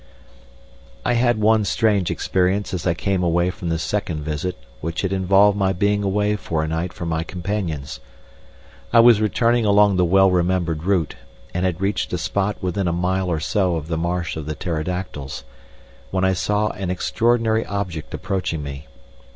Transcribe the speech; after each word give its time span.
I 1.05 1.13
had 1.13 1.39
one 1.39 1.63
strange 1.63 2.09
experience 2.09 2.73
as 2.73 2.87
I 2.87 2.95
came 2.95 3.21
from 3.51 3.69
this 3.69 3.83
second 3.83 4.23
visit 4.23 4.57
which 4.79 5.03
had 5.03 5.13
involved 5.13 5.55
my 5.55 5.73
being 5.73 6.01
away 6.03 6.35
for 6.37 6.63
a 6.63 6.67
night 6.67 6.91
from 6.91 7.09
my 7.09 7.21
companions. 7.23 7.99
I 8.91 8.99
was 8.99 9.21
returning 9.21 9.63
along 9.63 9.97
the 9.97 10.03
well 10.03 10.31
remembered 10.31 10.85
route, 10.85 11.17
and 11.53 11.65
had 11.67 11.81
reached 11.81 12.11
a 12.13 12.17
spot 12.17 12.57
within 12.63 12.87
a 12.87 12.91
mile 12.91 13.29
or 13.29 13.39
so 13.39 13.75
of 13.75 13.89
the 13.89 13.95
marsh 13.97 14.35
of 14.35 14.47
the 14.47 14.55
pterodactyls, 14.55 15.43
when 16.09 16.23
I 16.23 16.33
saw 16.33 16.69
an 16.69 16.89
extraordinary 16.89 17.63
object 17.67 18.11
approaching 18.15 18.63
me. 18.63 18.87